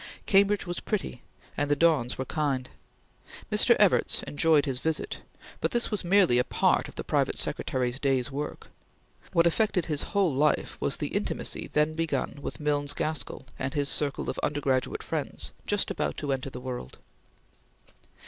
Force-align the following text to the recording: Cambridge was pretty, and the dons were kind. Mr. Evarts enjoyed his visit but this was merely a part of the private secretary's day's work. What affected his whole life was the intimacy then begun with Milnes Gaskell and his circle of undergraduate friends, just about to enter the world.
Cambridge 0.25 0.65
was 0.65 0.79
pretty, 0.79 1.21
and 1.55 1.69
the 1.69 1.75
dons 1.75 2.17
were 2.17 2.25
kind. 2.25 2.71
Mr. 3.51 3.77
Evarts 3.79 4.23
enjoyed 4.23 4.65
his 4.65 4.79
visit 4.79 5.19
but 5.59 5.69
this 5.69 5.91
was 5.91 6.03
merely 6.03 6.39
a 6.39 6.43
part 6.43 6.89
of 6.89 6.95
the 6.95 7.03
private 7.03 7.37
secretary's 7.37 7.99
day's 7.99 8.31
work. 8.31 8.69
What 9.31 9.45
affected 9.45 9.85
his 9.85 10.01
whole 10.17 10.33
life 10.33 10.75
was 10.79 10.97
the 10.97 11.09
intimacy 11.09 11.69
then 11.71 11.93
begun 11.93 12.39
with 12.41 12.59
Milnes 12.59 12.93
Gaskell 12.93 13.45
and 13.59 13.75
his 13.75 13.89
circle 13.89 14.27
of 14.27 14.39
undergraduate 14.39 15.03
friends, 15.03 15.51
just 15.67 15.91
about 15.91 16.17
to 16.17 16.33
enter 16.33 16.49
the 16.49 16.59
world. 16.59 16.97